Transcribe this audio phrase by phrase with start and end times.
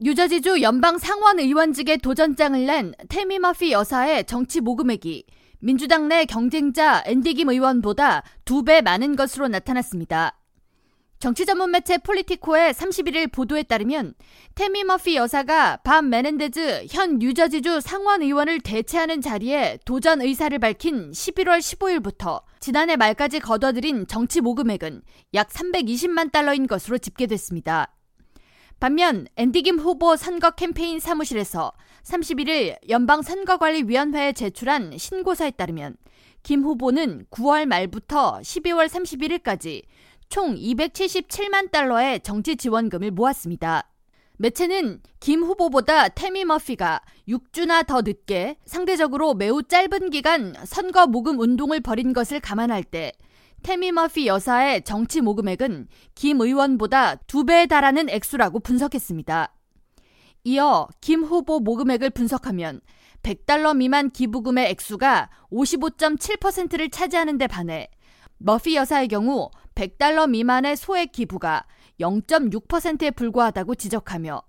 [0.00, 5.24] 뉴저지주 연방 상원 의원직에 도전장을 낸 테미 머피 여사의 정치 모금액이
[5.58, 10.38] 민주당 내 경쟁자 앤디 김 의원보다 두 배 많은 것으로 나타났습니다.
[11.18, 14.14] 정치 전문 매체 폴리티코의 31일 보도에 따르면
[14.54, 21.58] 테미 머피 여사가 밥 메넨데즈 현 뉴저지주 상원 의원을 대체하는 자리에 도전 의사를 밝힌 11월
[21.58, 25.02] 15일부터 지난해 말까지 거둬들인 정치 모금액은
[25.34, 27.97] 약 320만 달러인 것으로 집계됐습니다.
[28.80, 31.72] 반면 앤디김 후보 선거 캠페인 사무실에서
[32.04, 35.96] 31일 연방선거관리위원회에 제출한 신고서에 따르면
[36.44, 39.82] 김 후보는 9월 말부터 12월 31일까지
[40.28, 43.90] 총 277만 달러의 정치 지원금을 모았습니다.
[44.36, 51.80] 매체는 김 후보보다 테미 머피가 6주나 더 늦게 상대적으로 매우 짧은 기간 선거 모금 운동을
[51.80, 53.10] 벌인 것을 감안할 때
[53.62, 59.52] 테미 머피 여사의 정치 모금액은 김 의원보다 두 배에 달하는 액수라고 분석했습니다.
[60.44, 62.80] 이어 김 후보 모금액을 분석하면
[63.22, 67.88] 100달러 미만 기부금의 액수가 55.7%를 차지하는 데 반해
[68.38, 71.66] 머피 여사의 경우 100달러 미만의 소액 기부가
[72.00, 74.42] 0.6%에 불과하다고 지적하며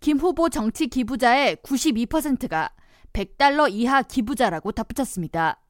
[0.00, 2.70] 김 후보 정치 기부자의 92%가
[3.12, 5.60] 100달러 이하 기부자라고 덧붙였습니다.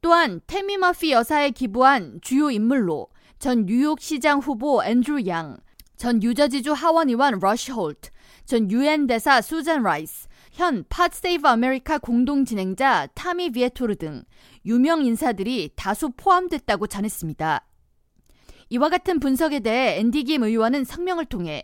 [0.00, 5.58] 또한 테미 머피 여사에 기부한 주요 인물로 전 뉴욕시장 후보 앤드루 양,
[5.96, 8.10] 전 뉴저지주 하원의원 러시 홀트,
[8.46, 14.24] 전 유엔 대사 수잔 라이스, 현 팟세이브 아메리카 공동 진행자 타미 비에토르 등
[14.64, 17.66] 유명 인사들이 다수 포함됐다고 전했습니다.
[18.70, 21.62] 이와 같은 분석에 대해 앤디 김 의원은 성명을 통해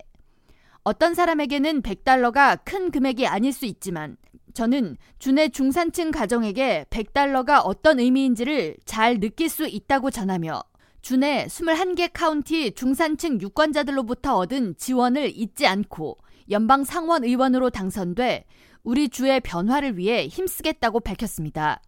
[0.83, 4.17] 어떤 사람에게는 100달러가 큰 금액이 아닐 수 있지만
[4.57, 10.63] 저는 주내 중산층 가정에게 100달러가 어떤 의미인지를 잘 느낄 수 있다고 전하며
[11.03, 16.17] 주내 21개 카운티 중산층 유권자들로부터 얻은 지원을 잊지 않고
[16.49, 18.47] 연방 상원 의원으로 당선돼
[18.83, 21.83] 우리 주의 변화를 위해 힘쓰겠다고 밝혔습니다.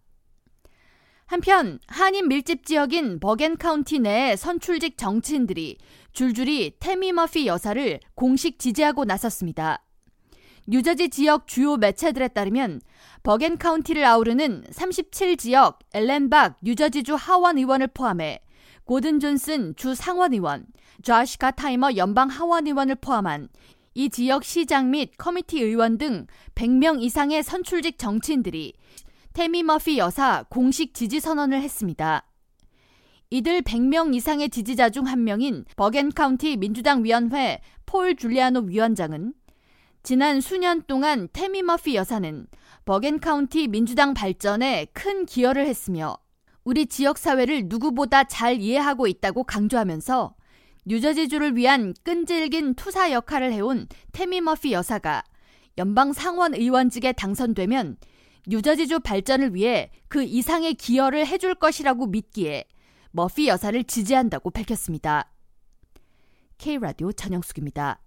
[1.25, 5.79] 한편 한인 밀집 지역인 버겐 카운티 내의 선출직 정치인들이
[6.13, 9.83] 줄줄이 테미 머피 여사를 공식 지지하고 나섰습니다.
[10.71, 12.81] 뉴저지 지역 주요 매체들에 따르면
[13.23, 18.39] 버겐 카운티를 아우르는 37지역 엘렌 박 뉴저지주 하원 의원을 포함해
[18.83, 20.67] 고든 존슨 주 상원 의원,
[21.01, 23.49] 조시 고타이머 연방 하원 의원을 포함한
[23.95, 28.73] 이 지역 시장 및 committee 의원 등 100명 이상의 선출직 정치인들이
[29.33, 32.27] 테미 머피 여사 공식 지지 선언을 했습니다.
[33.31, 39.33] 이들 100명 이상의 지지자 중 한 명인 버겐 카운티 민주당 위원회 폴 줄리아노 위원장은
[40.01, 42.47] 지난 수년 동안 테미 머피 여사는
[42.85, 46.17] 버겐 카운티 민주당 발전에 큰 기여를 했으며
[46.63, 50.35] 우리 지역 사회를 누구보다 잘 이해하고 있다고 강조하면서
[50.85, 55.23] 뉴저지주를 위한 끈질긴 투사 역할을 해온 테미 머피 여사가
[55.77, 57.97] 연방 상원 의원직에 당선되면
[58.47, 62.65] 뉴저지주 발전을 위해 그 이상의 기여를 해줄 것이라고 믿기에
[63.11, 65.31] 머피 여사를 지지한다고 밝혔습니다.
[66.57, 67.99] K라디오 전영숙입니다.